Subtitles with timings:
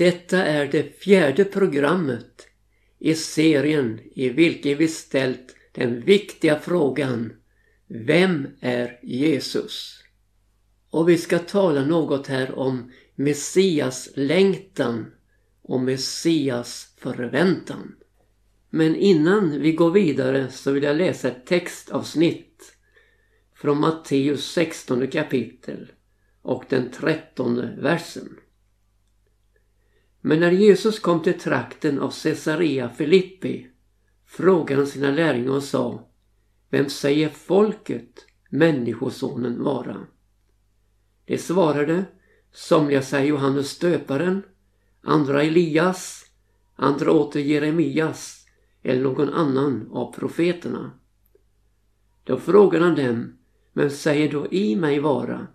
[0.00, 2.46] Detta är det fjärde programmet
[2.98, 7.32] i serien i vilken vi ställt den viktiga frågan
[7.86, 10.04] Vem är Jesus?
[10.90, 15.12] Och vi ska tala något här om Messias längtan
[15.62, 17.94] och Messias förväntan.
[18.70, 22.76] Men innan vi går vidare så vill jag läsa ett textavsnitt
[23.54, 25.92] från Matteus 16 kapitel
[26.42, 28.36] och den trettonde versen.
[30.20, 33.66] Men när Jesus kom till trakten av Caesarea Filippi
[34.26, 36.08] frågade han sina lärjungar och sa
[36.70, 40.06] Vem säger folket Människosonen vara?
[41.26, 42.04] De svarade
[42.52, 44.42] Somliga säger Johannes döparen,
[45.02, 46.24] andra Elias,
[46.76, 48.46] andra åter Jeremias
[48.82, 50.90] eller någon annan av profeterna.
[52.24, 53.38] Då frågade han dem,
[53.72, 55.46] men säger då i mig vara?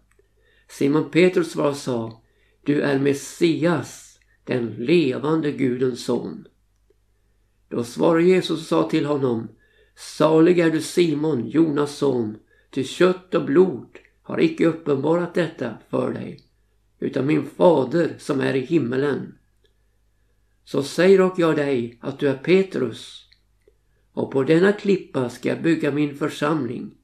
[0.67, 2.21] Simon Petrus svar sa,
[2.65, 4.04] du är Messias,
[4.45, 6.47] den levande Gudens son.
[7.69, 9.47] Då svarade Jesus och sa till honom,
[9.95, 12.37] salig är du Simon, Jonas son,
[12.69, 13.87] till kött och blod
[14.21, 16.39] har icke uppenbarat detta för dig,
[16.99, 19.37] utan min fader som är i himmelen.
[20.63, 23.29] Så säger och jag dig att du är Petrus,
[24.13, 26.97] och på denna klippa ska jag bygga min församling,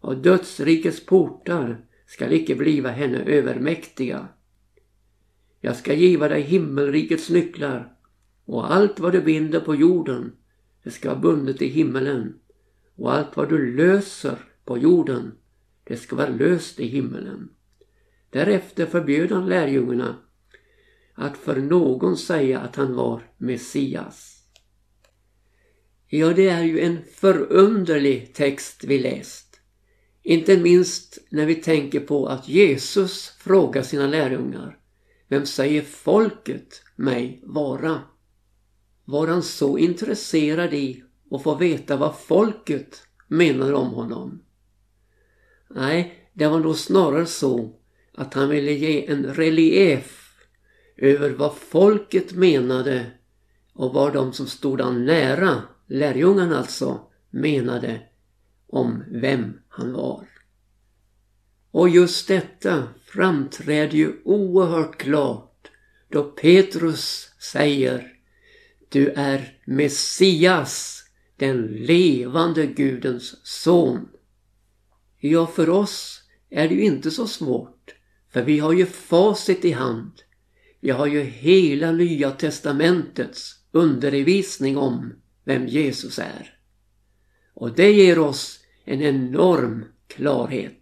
[0.00, 4.28] och dödsrikets portar skall icke bliva henne övermäktiga.
[5.60, 7.92] Jag ska giva dig himmelrikets nycklar,
[8.44, 10.32] och allt vad du binder på jorden,
[10.82, 12.34] det ska vara bundet i himmelen,
[12.96, 15.32] och allt vad du löser på jorden,
[15.84, 17.48] det ska vara löst i himmelen.
[18.30, 20.16] Därefter förbjöd han lärjungarna
[21.14, 24.36] att för någon säga att han var Messias.
[26.06, 29.60] Ja, det är ju en förunderlig text vi läst.
[30.22, 34.79] Inte minst när vi tänker på att Jesus frågar sina lärjungar
[35.30, 38.02] vem säger folket mig vara?
[39.04, 44.42] Var han så intresserad i att få veta vad folket menar om honom?
[45.68, 47.76] Nej, det var nog snarare så
[48.14, 50.36] att han ville ge en relief
[50.96, 53.10] över vad folket menade
[53.72, 58.00] och vad de som stod han nära, lärjungarna alltså, menade
[58.66, 60.28] om vem han var.
[61.70, 65.70] Och just detta framträder ju oerhört klart
[66.08, 68.12] då Petrus säger
[68.88, 71.04] Du är Messias,
[71.36, 74.08] den levande Gudens son.
[75.18, 77.94] Ja, för oss är det ju inte så svårt.
[78.32, 80.12] För vi har ju facit i hand.
[80.80, 85.12] Vi har ju hela Nya Testamentets undervisning om
[85.44, 86.54] vem Jesus är.
[87.54, 90.79] Och det ger oss en enorm klarhet.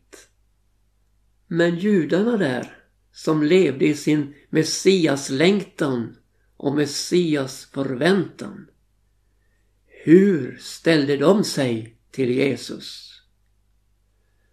[1.48, 2.78] Men judarna där,
[3.12, 6.16] som levde i sin messiaslängtan
[6.56, 8.66] och Messias förväntan.
[9.87, 13.14] Hur ställde de sig till Jesus?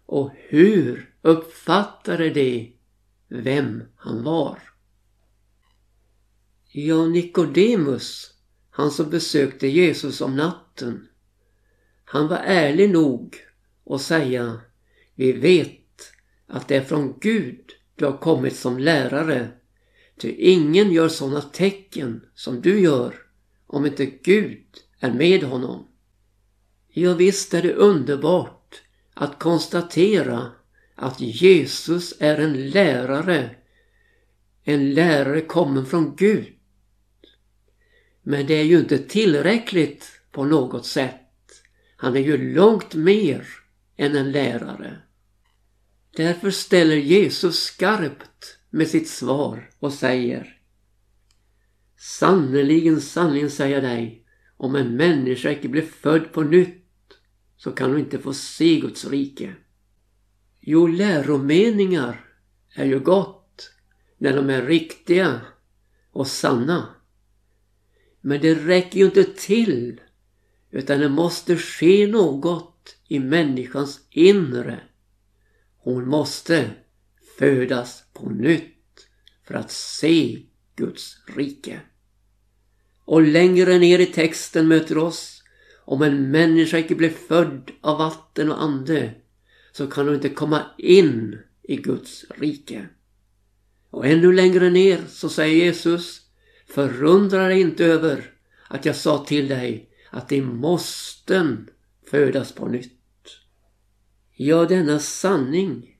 [0.06, 2.76] Och hur uppfattade de
[3.28, 4.58] vem han var?
[6.68, 8.34] Ja, Nikodemus,
[8.70, 11.08] han som besökte Jesus om natten,
[12.04, 13.36] han var ärlig nog
[13.90, 14.60] att säga
[15.14, 15.85] Vi vet
[16.46, 17.60] att det är från Gud
[17.94, 19.48] du har kommit som lärare.
[20.18, 23.14] Ty ingen gör sådana tecken som du gör
[23.66, 24.66] om inte Gud
[25.00, 25.88] är med honom.
[26.88, 28.82] Ja, visst är det underbart
[29.14, 30.52] att konstatera
[30.94, 33.50] att Jesus är en lärare.
[34.64, 36.46] En lärare kommen från Gud.
[38.22, 41.22] Men det är ju inte tillräckligt på något sätt.
[41.96, 43.46] Han är ju långt mer
[43.96, 45.05] än en lärare.
[46.16, 50.60] Därför ställer Jesus skarpt med sitt svar och säger
[51.98, 54.24] Sannerligen, sannerligen säger jag dig,
[54.56, 56.82] om en människa icke blir född på nytt
[57.56, 59.54] så kan hon inte få se Guds rike.
[60.60, 62.24] Jo, läromeningar
[62.74, 63.70] är ju gott
[64.18, 65.40] när de är riktiga
[66.12, 66.88] och sanna.
[68.20, 70.00] Men det räcker ju inte till
[70.70, 74.80] utan det måste ske något i människans inre.
[75.86, 76.70] Hon måste
[77.38, 79.08] födas på nytt
[79.44, 80.42] för att se
[80.76, 81.80] Guds rike.
[83.04, 85.42] Och längre ner i texten möter oss
[85.84, 89.14] om en människa icke blir född av vatten och ande
[89.72, 92.88] så kan hon inte komma in i Guds rike.
[93.90, 96.20] Och ännu längre ner så säger Jesus
[96.66, 98.30] Förundra dig inte över
[98.68, 101.70] att jag sa till dig att de måsten
[102.10, 102.95] födas på nytt.
[104.38, 105.96] Ja, denna sanning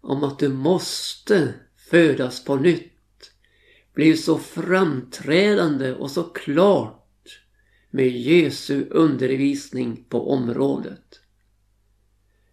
[0.00, 3.32] om att du måste födas på nytt
[3.94, 7.40] blev så framträdande och så klart
[7.90, 11.20] med Jesu undervisning på området.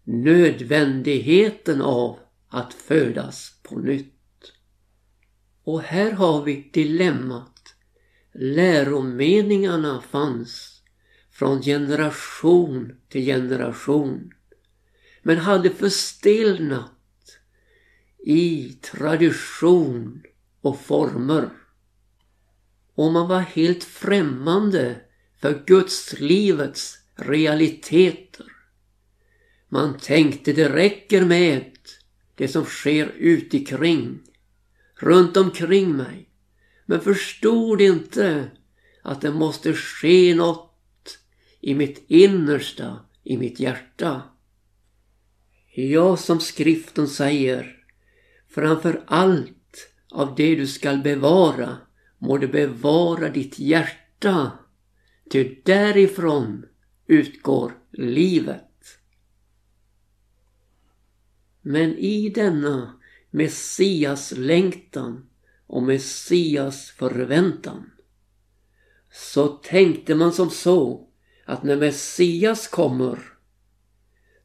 [0.04, 2.18] Nödvändigheten av
[2.48, 4.52] att födas på nytt.
[5.64, 7.74] Och här har vi dilemmat.
[8.32, 10.82] Läromeningarna fanns
[11.30, 14.32] från generation till generation
[15.22, 16.92] men hade förstelnat
[18.18, 20.22] i tradition
[20.60, 21.50] och former.
[22.94, 25.00] Och man var helt främmande
[25.40, 28.46] för Gudslivets realiteter.
[29.68, 31.70] Man tänkte det räcker med
[32.34, 34.20] det som sker utikring,
[34.94, 36.28] runt omkring mig.
[36.86, 38.50] Men förstod inte
[39.02, 41.18] att det måste ske något
[41.60, 44.22] i mitt innersta, i mitt hjärta.
[45.72, 47.76] Ja, som skriften säger,
[48.48, 51.76] framför allt av det du skall bevara
[52.18, 54.52] må du bevara ditt hjärta,
[55.30, 56.66] ty därifrån
[57.06, 58.66] utgår livet.
[61.62, 63.00] Men i denna
[63.30, 65.28] Messias längtan
[65.66, 67.90] och Messias förväntan
[69.12, 71.08] så tänkte man som så
[71.44, 73.29] att när Messias kommer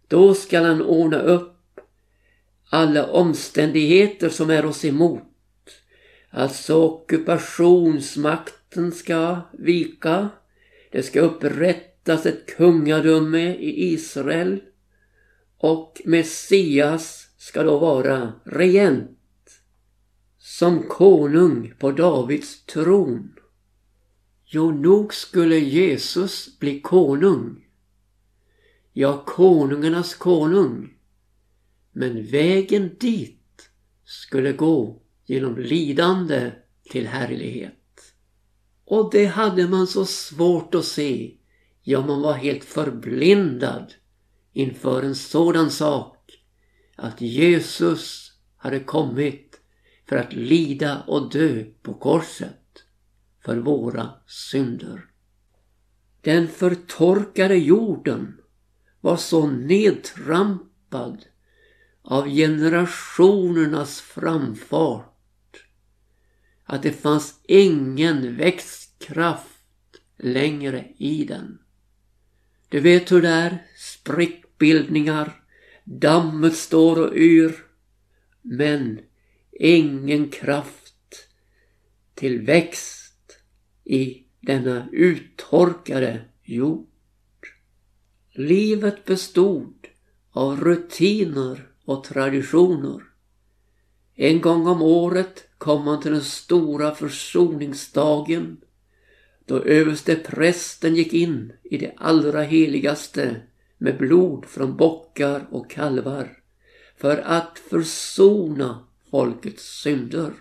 [0.07, 1.79] då skall han ordna upp
[2.69, 5.21] alla omständigheter som är oss emot.
[6.29, 10.29] Alltså ockupationsmakten ska vika.
[10.91, 14.61] Det ska upprättas ett kungadöme i Israel.
[15.57, 19.11] Och Messias ska då vara regent.
[20.37, 23.33] Som konung på Davids tron.
[24.45, 27.64] Jo, nog skulle Jesus bli konung
[28.97, 30.93] ja, konungarnas konung.
[31.91, 33.69] Men vägen dit
[34.03, 36.51] skulle gå genom lidande
[36.91, 38.13] till härlighet.
[38.85, 41.33] Och det hade man så svårt att se.
[41.81, 43.93] Ja, man var helt förblindad
[44.53, 46.31] inför en sådan sak.
[46.95, 49.61] Att Jesus hade kommit
[50.09, 52.83] för att lida och dö på korset
[53.45, 55.05] för våra synder.
[56.21, 58.41] Den förtorkade jorden
[59.05, 61.25] var så nedtrampad
[62.01, 65.65] av generationernas framfart
[66.63, 71.59] att det fanns ingen växtkraft längre i den.
[72.69, 75.43] Du vet hur det är, sprickbildningar,
[75.83, 77.55] dammet står och yr,
[78.41, 78.99] men
[79.51, 81.27] ingen kraft
[82.13, 83.37] till växt
[83.83, 86.94] i denna uttorkade jord.
[88.37, 89.87] Livet bestod
[90.31, 93.01] av rutiner och traditioner.
[94.15, 98.57] En gång om året kom man till den stora försoningsdagen
[99.45, 103.41] då överste prästen gick in i det allra heligaste
[103.77, 106.37] med blod från bockar och kalvar
[106.97, 110.33] för att försona folkets synder.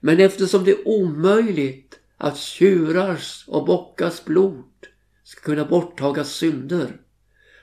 [0.00, 4.64] Men eftersom det är omöjligt att tjurars och bockars blod
[5.26, 7.00] ska kunna borttaga synder.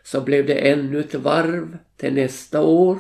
[0.04, 3.00] Så blev det ännu ett varv till nästa år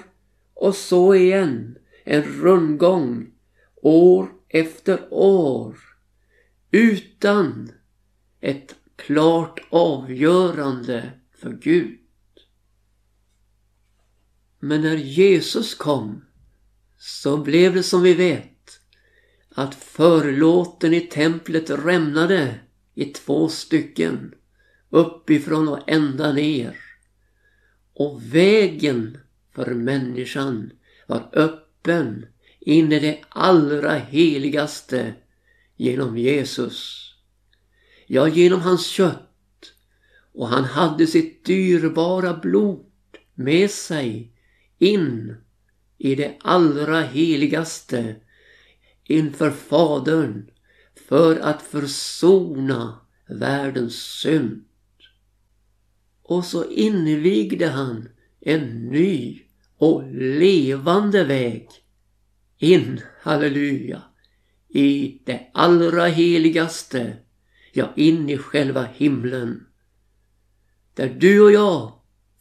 [0.53, 1.77] och så igen.
[2.03, 3.31] En rundgång
[3.81, 5.77] år efter år.
[6.71, 7.71] Utan
[8.39, 11.99] ett klart avgörande för Gud.
[14.59, 16.25] Men när Jesus kom
[16.97, 18.79] så blev det som vi vet
[19.49, 22.59] att förlåten i templet rämnade
[22.93, 24.33] i två stycken
[24.93, 26.77] uppifrån och ända ner.
[27.93, 29.17] Och vägen
[29.51, 30.71] för människan
[31.07, 32.25] var öppen
[32.59, 35.13] in i det allra heligaste
[35.75, 37.09] genom Jesus.
[38.07, 39.73] Ja, genom hans kött.
[40.33, 42.85] Och han hade sitt dyrbara blod
[43.33, 44.33] med sig
[44.77, 45.35] in
[45.97, 48.15] i det allra heligaste
[49.03, 50.49] inför Fadern
[51.07, 54.65] för att försona världens synd.
[56.23, 59.41] Och så invigde han en ny
[59.77, 61.69] och levande väg
[62.57, 64.01] in, halleluja,
[64.69, 67.17] i det allra heligaste,
[67.73, 69.65] ja in i själva himlen.
[70.93, 71.93] Där du och jag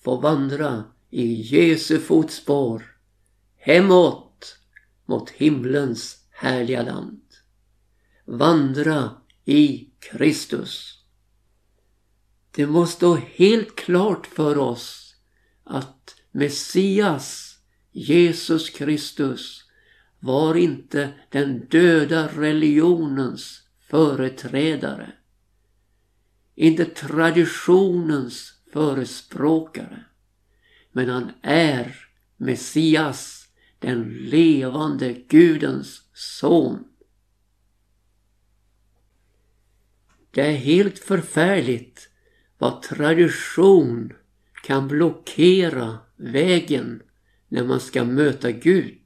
[0.04, 2.82] får vandra i Jesu fotspår
[3.56, 4.58] hemåt
[5.06, 7.22] mot himlens härliga land.
[8.24, 9.10] Vandra
[9.44, 11.01] i Kristus.
[12.54, 15.14] Det måste stå helt klart för oss
[15.64, 17.58] att Messias,
[17.92, 19.64] Jesus Kristus,
[20.18, 25.12] var inte den döda religionens företrädare.
[26.54, 30.04] Inte traditionens förespråkare.
[30.92, 31.96] Men han är
[32.36, 36.84] Messias, den levande Gudens son.
[40.30, 42.11] Det är helt förfärligt
[42.62, 44.12] vad tradition
[44.64, 47.02] kan blockera vägen
[47.48, 48.98] när man ska möta Gud.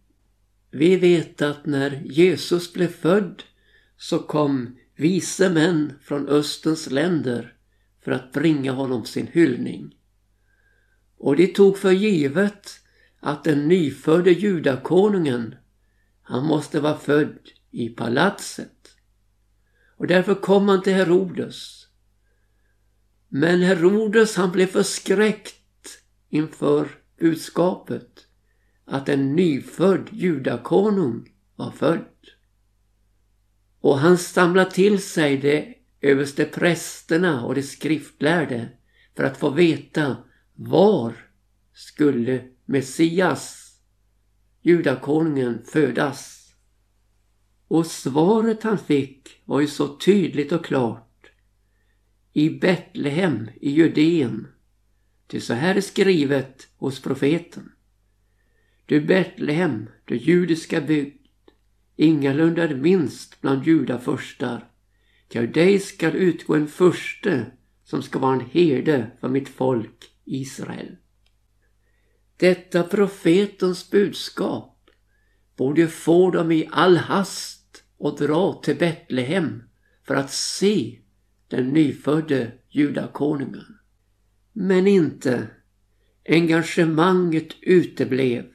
[0.71, 3.43] Vi vet att när Jesus blev född
[3.97, 7.55] så kom vise män från Östens länder
[8.05, 9.97] för att bringa honom sin hyllning.
[11.19, 12.71] Och de tog för givet
[13.21, 15.55] att den nyfödde judakonungen,
[16.23, 17.39] han måste vara född
[17.71, 18.97] i palatset.
[19.97, 21.86] Och därför kom han till Herodes.
[23.39, 26.89] Men Herodes han blev förskräckt inför
[27.19, 28.27] budskapet
[28.85, 32.07] att en nyfödd judakonung var född.
[33.81, 38.69] Och han samlade till sig de överste prästerna och de skriftlärde
[39.17, 40.17] för att få veta
[40.55, 41.15] var
[41.73, 43.75] skulle Messias,
[44.63, 46.53] judakonungen, födas.
[47.69, 51.06] Och svaret han fick var ju så tydligt och klart.
[52.37, 54.47] I Betlehem i Judeen.
[55.27, 57.73] Ty så här är skrivet hos profeten.
[58.87, 61.27] Du Betlehem, du judiska bygd,
[61.97, 64.69] ingalunda är minst bland judafurstar.
[65.29, 67.47] Till av dig skall utgå en furste
[67.85, 70.97] som ska vara en herde för mitt folk Israel.
[72.37, 74.91] Detta profetens budskap
[75.57, 79.63] borde få dem i all hast och dra till Betlehem
[80.05, 80.99] för att se
[81.49, 83.79] den nyfödde judakonungen.
[84.53, 85.49] Men inte.
[86.29, 88.47] Engagemanget uteblev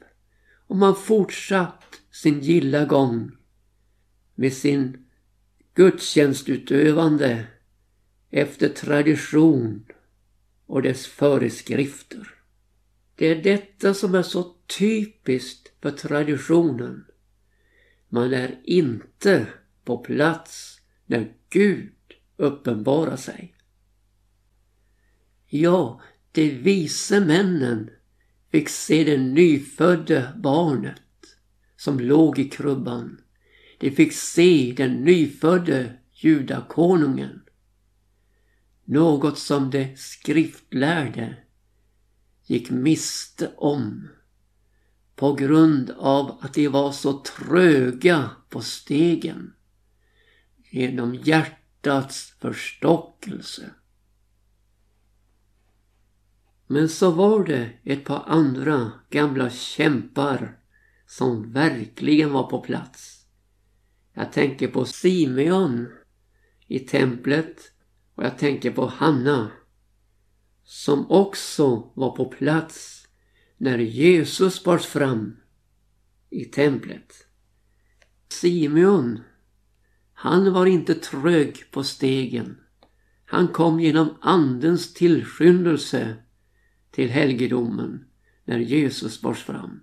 [0.66, 3.30] och man fortsatt sin gilla gång
[4.34, 5.06] med sin
[5.74, 7.46] gudstjänstutövande
[8.30, 9.86] efter tradition
[10.66, 12.28] och dess föreskrifter.
[13.14, 17.04] Det är detta som är så typiskt för traditionen.
[18.08, 19.46] Man är inte
[19.84, 21.92] på plats när Gud
[22.36, 23.54] uppenbara sig.
[25.48, 26.00] Ja,
[26.32, 27.90] de vise männen
[28.50, 31.02] fick se det nyfödda barnet
[31.76, 33.20] som låg i krubban.
[33.78, 37.42] De fick se den nyfödde judakonungen.
[38.84, 41.36] Något som de skriftlärde
[42.46, 44.08] gick miste om
[45.16, 49.52] på grund av att de var så tröga på stegen
[50.70, 53.70] genom hjärtat hjärtats förstockelse.
[56.66, 60.58] Men så var det ett par andra gamla kämpar
[61.06, 63.26] som verkligen var på plats.
[64.14, 65.88] Jag tänker på Simeon
[66.66, 67.56] i templet
[68.14, 69.50] och jag tänker på Hanna
[70.64, 73.06] som också var på plats
[73.56, 75.36] när Jesus bars fram
[76.30, 77.26] i templet.
[78.28, 79.20] Simeon,
[80.22, 82.56] han var inte trög på stegen.
[83.24, 86.16] Han kom genom andens tillskyndelse
[86.90, 88.04] till helgedomen
[88.44, 89.80] när Jesus bars fram.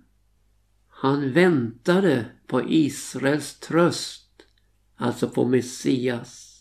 [0.88, 4.42] Han väntade på Israels tröst,
[4.96, 6.60] alltså på Messias.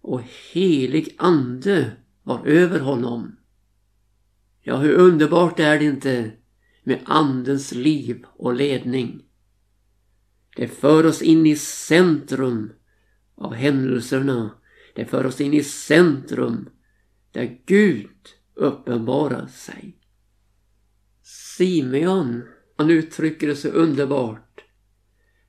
[0.00, 3.36] Och helig ande var över honom.
[4.62, 6.32] Ja, hur underbart är det inte
[6.82, 9.22] med andens liv och ledning.
[10.56, 12.72] Det för oss in i centrum
[13.34, 14.50] av händelserna.
[14.94, 16.68] Det för oss in i centrum
[17.32, 18.08] där Gud
[18.54, 19.98] uppenbarar sig.
[21.22, 22.42] Simeon,
[22.76, 24.64] han uttrycker det så underbart.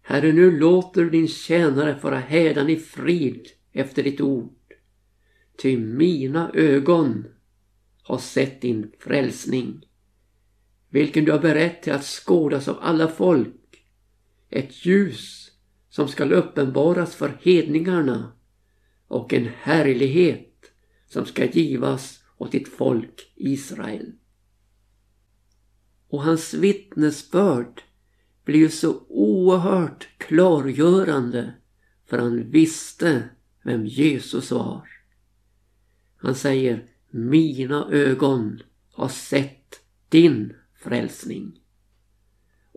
[0.02, 4.54] Herre, nu låter din tjänare vara hädan i frid efter ditt ord.
[5.62, 7.26] Ty mina ögon
[8.04, 9.86] har sett din frälsning,
[10.90, 13.65] vilken du har berett till att skådas av alla folk.
[14.50, 15.52] Ett ljus
[15.90, 18.32] som skall uppenbaras för hedningarna
[19.08, 20.72] och en härlighet
[21.08, 24.12] som ska givas åt ditt folk Israel.
[26.08, 27.82] Och hans vittnesbörd
[28.46, 31.54] blir ju så oerhört klargörande
[32.06, 33.30] för han visste
[33.64, 34.88] vem Jesus var.
[36.18, 38.62] Han säger Mina ögon
[38.92, 41.60] har sett din frälsning.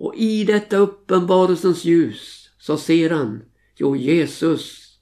[0.00, 3.42] Och i detta uppenbarelsens ljus så ser han,
[3.76, 4.96] jo Jesus,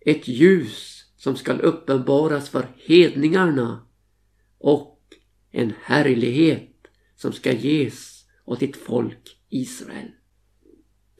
[0.00, 3.86] ett ljus som skall uppenbaras för hedningarna
[4.58, 5.00] och
[5.50, 6.70] en härlighet
[7.16, 10.10] som ska ges åt ditt folk Israel.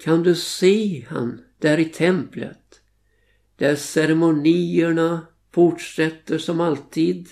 [0.04, 2.80] kan du se han där i templet.
[3.56, 7.28] Där ceremonierna fortsätter som alltid.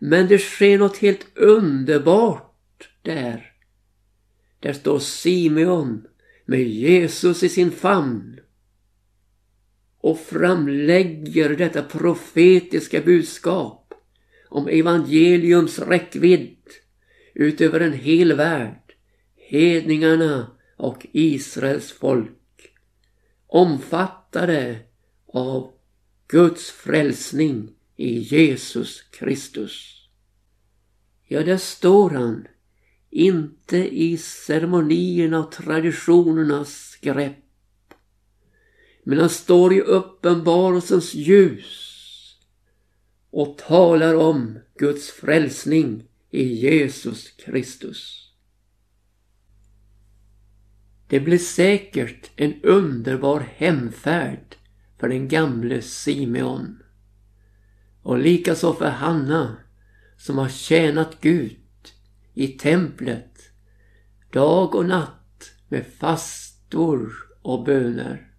[0.00, 3.49] Men det sker något helt underbart där.
[4.60, 6.06] Där står Simeon
[6.44, 8.40] med Jesus i sin famn
[10.00, 13.94] och framlägger detta profetiska budskap
[14.48, 16.56] om evangeliums räckvidd
[17.34, 18.94] utöver en hel värld,
[19.36, 22.72] hedningarna och Israels folk,
[23.46, 24.78] omfattade
[25.26, 25.72] av
[26.28, 30.06] Guds frälsning i Jesus Kristus.
[31.26, 32.46] Ja, där står han,
[33.10, 37.36] inte i ceremonierna och traditionernas grepp,
[39.04, 41.86] men han står i uppenbarelsens ljus
[43.30, 48.30] och talar om Guds frälsning i Jesus Kristus.
[51.06, 54.56] Det blev säkert en underbar hemfärd
[54.98, 56.82] för den gamle Simeon.
[58.02, 59.56] Och likaså för Hanna
[60.16, 61.56] som har tjänat Gud
[62.40, 63.52] i templet
[64.32, 68.30] dag och natt med fastor och böner.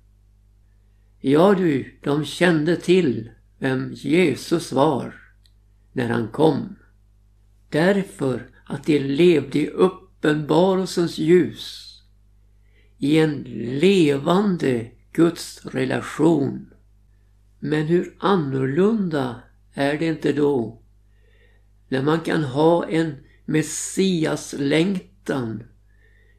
[1.20, 5.16] Ja du, de kände till vem Jesus var
[5.92, 6.76] när han kom.
[7.70, 11.88] Därför att de levde i uppenbarelsens ljus.
[12.98, 13.44] I en
[13.80, 16.74] levande Guds relation.
[17.60, 19.42] Men hur annorlunda
[19.74, 20.82] är det inte då?
[21.88, 23.16] När man kan ha en
[23.52, 25.64] Messias längtan,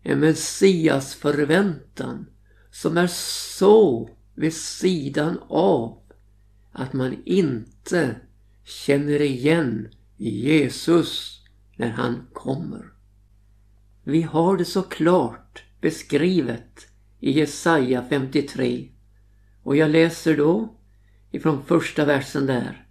[0.02, 2.26] en Messias förväntan
[2.70, 5.98] som är så vid sidan av
[6.72, 8.16] att man inte
[8.64, 11.40] känner igen Jesus
[11.76, 12.92] när han kommer.
[14.04, 16.86] Vi har det så klart beskrivet
[17.20, 18.88] i Jesaja 53
[19.62, 20.76] och jag läser då
[21.30, 22.86] ifrån första versen där.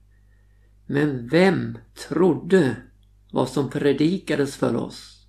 [0.85, 2.75] Men vem trodde
[3.31, 5.27] vad som predikades för oss?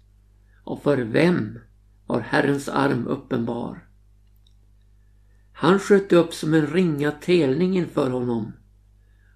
[0.64, 1.58] Och för vem
[2.06, 3.88] var Herrens arm uppenbar?
[5.52, 8.52] Han sköt upp som en ringa telning inför honom,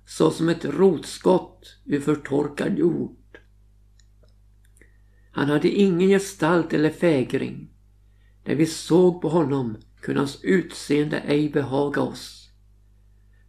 [0.06, 3.38] så som ett rotskott ur förtorkad jord.
[5.30, 7.70] Han hade ingen gestalt eller fägring.
[8.44, 12.50] När vi såg på honom kunde hans utseende ej behaga oss.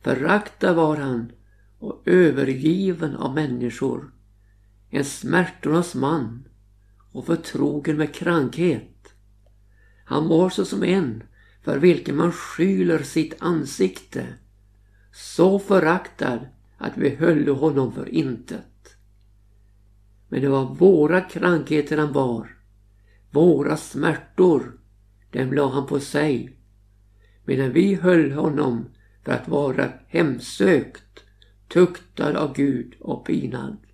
[0.01, 1.31] Föraktad var han
[1.79, 4.11] och övergiven av människor,
[4.89, 6.47] en smärtornas man
[7.11, 9.13] och förtrogen med krankhet.
[10.05, 11.23] Han var så som en
[11.63, 14.27] för vilken man skyler sitt ansikte,
[15.13, 16.39] så föraktad
[16.77, 18.97] att vi höll honom för intet.
[20.27, 22.57] Men det var våra krankheter han var,
[23.31, 24.79] våra smärtor,
[25.31, 26.57] dem la han på sig,
[27.45, 28.85] medan vi höll honom
[29.23, 31.23] för att vara hemsökt,
[31.67, 33.86] tuktad av Gud och pinad.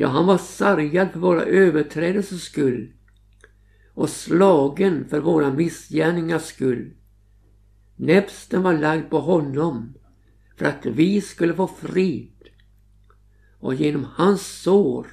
[0.00, 2.92] Ja, han var sargad för våra överträdelsers skull
[3.94, 6.92] och slagen för våra missgärningars skull.
[7.96, 9.94] Näpsten var lagd på honom
[10.56, 12.48] för att vi skulle få frid
[13.60, 15.06] och genom hans sår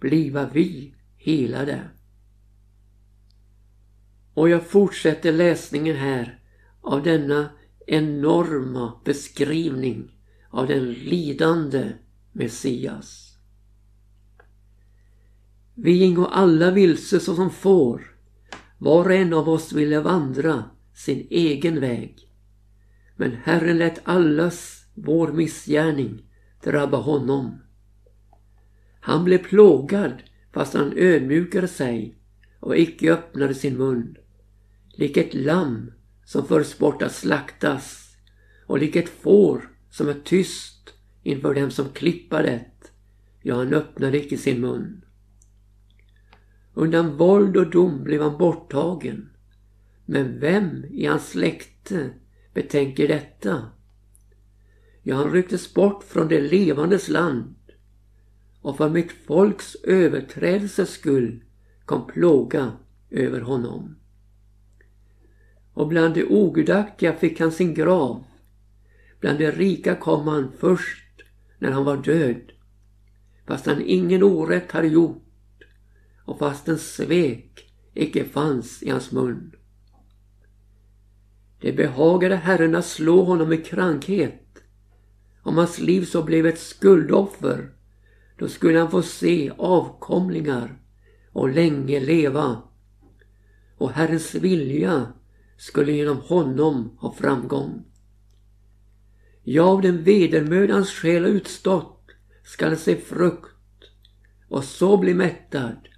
[0.00, 1.80] bliva vi helade.
[4.34, 6.40] Och jag fortsätter läsningen här
[6.80, 7.50] av denna
[7.86, 10.18] enorma beskrivning
[10.50, 11.92] av den lidande
[12.32, 13.25] Messias.
[15.78, 18.02] Vi gingo alla vilse såsom får.
[18.78, 22.32] Var och en av oss ville vandra sin egen väg.
[23.16, 26.22] Men Herren lät allas vår missgärning
[26.64, 27.60] drabba honom.
[29.00, 30.12] Han blev plågad
[30.52, 32.18] fast han ödmjukade sig
[32.60, 34.16] och icke öppnade sin mun.
[34.94, 35.92] Lik ett lamm
[36.24, 38.16] som förs bort att slaktas
[38.66, 42.64] och lik ett får som är tyst inför dem som klippa det.
[43.42, 45.05] Ja, han öppnade icke sin mun.
[46.78, 49.28] Undan våld och dom blev han borttagen.
[50.04, 52.10] Men vem i hans släkte
[52.54, 53.62] betänker detta?
[55.02, 57.54] Ja, han rycktes bort från det levandes land
[58.60, 61.44] och för mitt folks överträdelses skull
[61.84, 62.72] kom plåga
[63.10, 63.96] över honom.
[65.72, 68.24] Och bland de ogudaktiga fick han sin grav.
[69.20, 71.22] Bland de rika kom han först
[71.58, 72.52] när han var död,
[73.46, 75.25] fast han ingen orätt hade gjort
[76.26, 79.52] och fastän svek icke fanns i hans mun.
[81.60, 84.42] Det behagade Herren att slå honom med krankhet.
[85.42, 87.72] Om hans liv så blev ett skuldoffer,
[88.38, 90.80] då skulle han få se avkomlingar
[91.32, 92.62] och länge leva.
[93.78, 95.12] och Herrens vilja
[95.56, 97.84] skulle genom honom ha framgång.
[99.42, 102.10] Ja, av den vedermödans själ utstått
[102.44, 103.56] skall se frukt
[104.48, 105.88] och så bli mättad.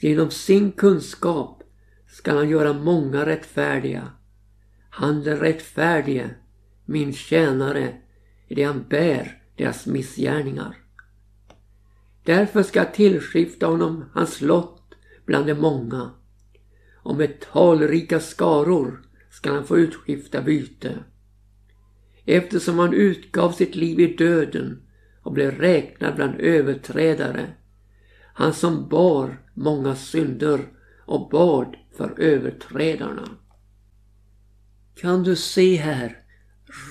[0.00, 1.62] Genom sin kunskap
[2.06, 4.10] skall han göra många rättfärdiga.
[4.90, 6.30] Han den rättfärdige,
[6.84, 7.94] min tjänare,
[8.48, 10.76] i det han bär deras missgärningar.
[12.24, 14.94] Därför ska jag tillskifta honom hans lott
[15.26, 16.10] bland de många
[16.94, 20.98] och med talrika skaror ska han få utskifta byte.
[22.24, 24.82] Eftersom han utgav sitt liv i döden
[25.22, 27.46] och blev räknad bland överträdare.
[28.34, 30.68] Han som bar många synder
[31.06, 33.28] och bad för överträdarna.
[34.94, 36.22] Kan du se här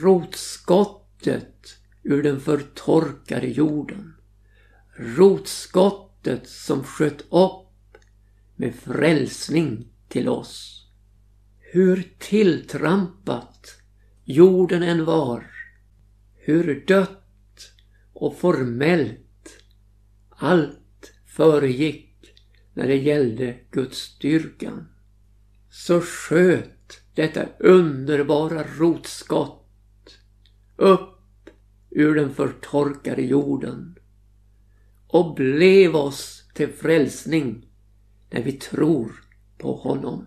[0.02, 4.14] rotskottet ur den förtorkade jorden?
[4.96, 7.98] Rotskottet som sköt upp
[8.56, 10.86] med frälsning till oss.
[11.60, 13.68] Hur tilltrampat
[14.24, 15.52] jorden än var,
[16.36, 17.72] hur dött
[18.14, 19.58] och formellt
[20.30, 22.07] allt föregick
[22.78, 24.88] när det gällde Guds styrkan.
[25.70, 30.18] Så sköt detta underbara rotskott
[30.76, 31.50] upp
[31.90, 33.96] ur den förtorkade jorden
[35.08, 37.66] och blev oss till frälsning
[38.30, 39.12] när vi tror
[39.58, 40.26] på honom.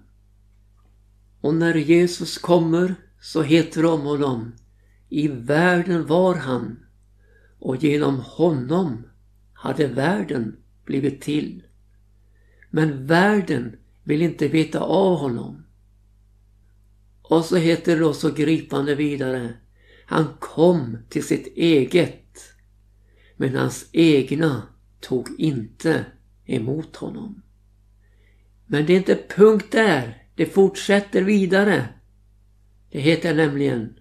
[1.40, 4.52] Och när Jesus kommer så heter det om honom
[5.08, 6.78] I världen var han
[7.58, 9.06] och genom honom
[9.52, 11.62] hade världen blivit till.
[12.70, 15.64] Men världen vill inte veta av honom.
[17.22, 19.54] Och så heter det då så gripande vidare.
[20.06, 22.54] Han kom till sitt eget.
[23.36, 24.62] Men hans egna
[25.00, 26.04] tog inte
[26.44, 27.42] emot honom.
[28.66, 30.26] Men det är inte punkt där.
[30.34, 31.88] Det fortsätter vidare.
[32.90, 33.94] Det heter nämligen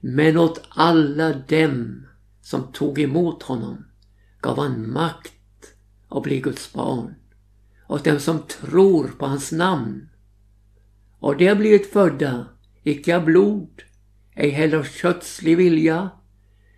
[0.00, 2.06] Men åt alla dem
[2.40, 3.84] som tog emot honom
[4.40, 5.74] gav han makt
[6.08, 7.14] att bli Guds barn
[7.88, 10.08] åt dem som tror på hans namn.
[11.18, 12.46] Och de har blivit födda,
[12.82, 13.82] icke av blod,
[14.34, 16.10] ej heller av kötslig vilja,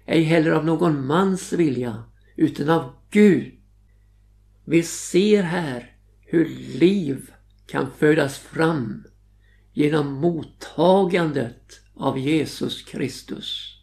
[0.07, 2.05] ej heller av någon mans vilja,
[2.37, 3.53] utan av Gud.
[4.65, 6.45] Vi ser här hur
[6.79, 7.31] liv
[7.67, 9.05] kan födas fram
[9.73, 13.75] genom mottagandet av Jesus Kristus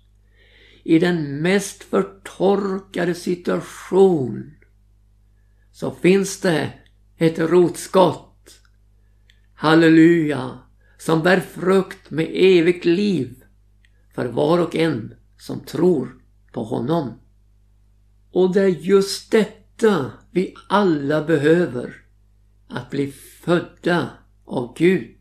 [0.84, 4.54] i den mest förtorkade situation
[5.72, 6.74] så finns det
[7.22, 8.50] ett rotskott,
[9.54, 10.60] halleluja,
[10.98, 13.44] som bär frukt med evigt liv
[14.16, 17.20] för var och en som tror på honom.
[18.32, 21.96] Och det är just detta vi alla behöver,
[22.68, 24.10] att bli födda
[24.46, 25.18] av Gud.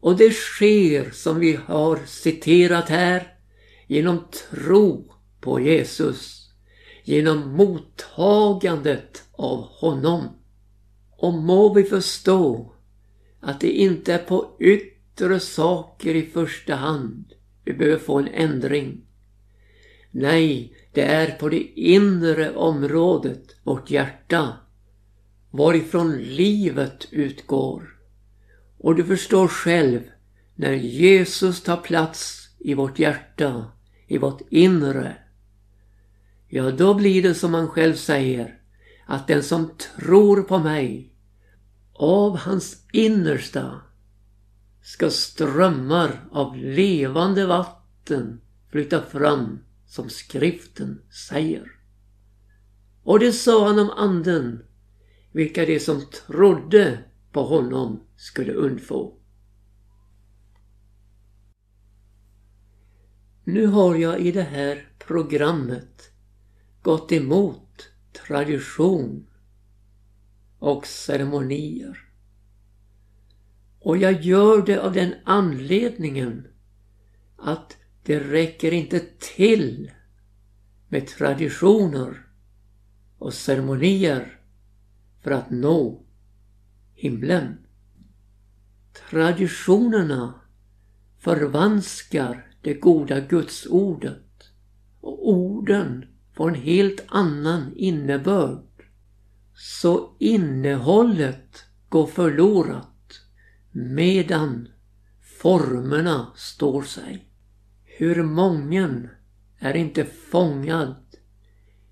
[0.00, 3.34] Och det sker som vi har citerat här
[3.86, 6.50] genom tro på Jesus,
[7.04, 10.37] genom mottagandet av honom.
[11.18, 12.72] Och må vi förstå
[13.40, 17.32] att det inte är på yttre saker i första hand
[17.64, 19.00] vi behöver få en ändring.
[20.10, 24.56] Nej, det är på det inre området, vårt hjärta,
[25.50, 27.96] varifrån livet utgår.
[28.78, 30.00] Och du förstår själv,
[30.54, 33.72] när Jesus tar plats i vårt hjärta
[34.06, 35.16] i vårt inre.
[36.48, 38.57] Ja, då blir det som han själv säger,
[39.10, 41.14] att den som tror på mig,
[41.92, 43.80] av hans innersta
[44.82, 48.40] ska strömmar av levande vatten
[48.70, 51.72] flytta fram som skriften säger.
[53.02, 54.64] Och det sa han om anden,
[55.32, 56.98] vilka de som trodde
[57.32, 59.14] på honom skulle undfå.
[63.44, 66.10] Nu har jag i det här programmet
[66.82, 67.67] gått emot
[68.26, 69.26] tradition
[70.58, 71.98] och ceremonier.
[73.80, 76.46] Och jag gör det av den anledningen
[77.36, 79.00] att det räcker inte
[79.36, 79.90] till
[80.88, 82.26] med traditioner
[83.18, 84.40] och ceremonier
[85.20, 86.02] för att nå
[86.94, 87.66] himlen.
[89.10, 90.40] Traditionerna
[91.18, 94.24] förvanskar det goda gudsordet.
[95.00, 96.04] Och orden
[96.38, 98.84] får en helt annan innebörd.
[99.54, 103.20] Så innehållet går förlorat
[103.72, 104.68] medan
[105.40, 107.28] formerna står sig.
[107.84, 109.08] Hur mången
[109.58, 110.96] är inte fångad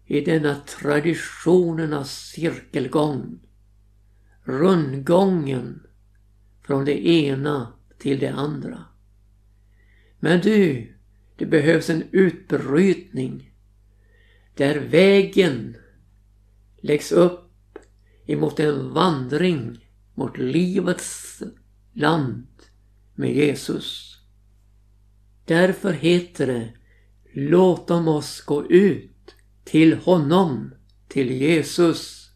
[0.05, 3.39] i denna traditionernas cirkelgång.
[4.45, 5.83] rundgången
[6.63, 8.85] från det ena till det andra.
[10.21, 10.95] Men du,
[11.37, 13.46] det behövs en utbrytning
[14.57, 15.77] där vägen
[16.81, 17.79] läggs upp
[18.27, 21.43] emot en vandring mot livets
[21.93, 22.47] land
[23.15, 24.17] med Jesus.
[25.45, 26.73] Därför heter det
[27.33, 30.75] Låt om oss gå ut till honom,
[31.09, 32.31] till Jesus,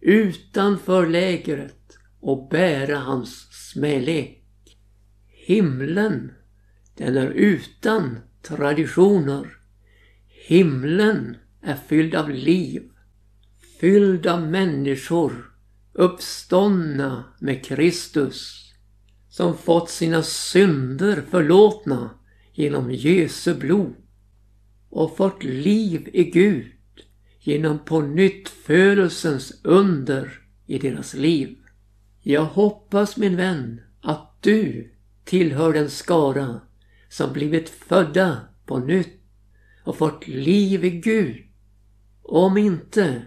[0.00, 4.42] utanför lägret och bära hans smälek.
[5.26, 6.32] Himlen,
[6.96, 9.56] den är utan traditioner.
[10.28, 11.36] Himlen
[11.66, 12.82] är fylld av liv,
[13.80, 15.52] fylld av människor
[15.92, 18.72] uppståndna med Kristus
[19.28, 22.10] som fått sina synder förlåtna
[22.52, 23.94] genom Jesu blod
[24.90, 26.72] och fått liv i Gud
[27.40, 31.56] genom på nytt födelsens under i deras liv.
[32.22, 34.92] Jag hoppas min vän att du
[35.24, 36.60] tillhör den skara
[37.08, 39.20] som blivit födda på nytt
[39.84, 41.45] och fått liv i Gud.
[42.28, 43.22] Om inte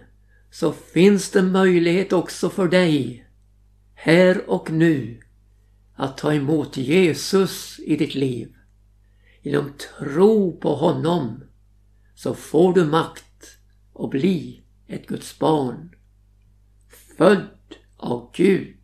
[0.50, 3.26] så finns det möjlighet också för dig
[3.94, 5.20] här och nu
[5.94, 8.54] att ta emot Jesus i ditt liv.
[9.42, 11.44] Genom tro på honom
[12.14, 13.58] så får du makt
[13.94, 15.94] att bli ett Guds barn.
[17.16, 17.48] Född
[17.96, 18.76] av Gud.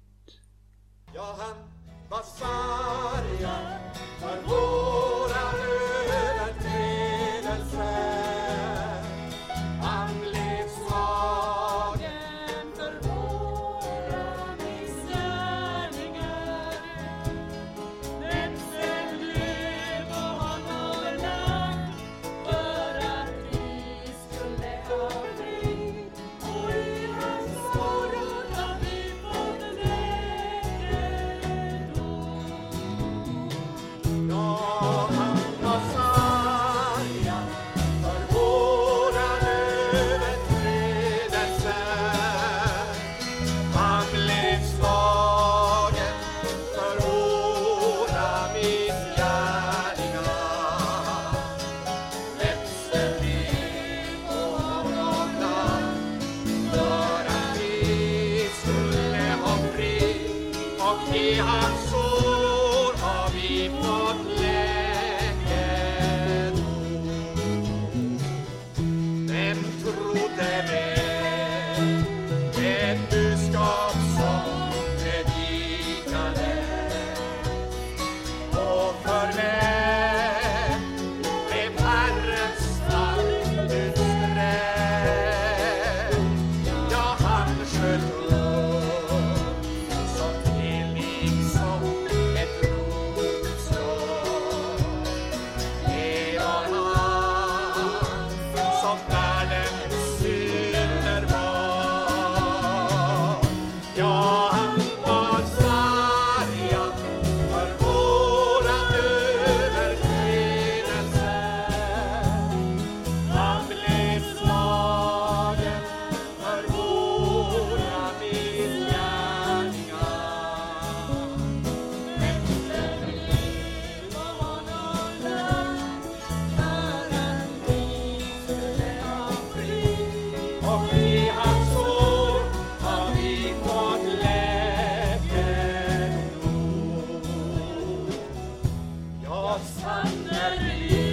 [140.28, 141.05] Sannerligen